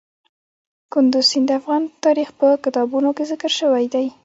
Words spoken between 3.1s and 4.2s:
کې ذکر شوی دي.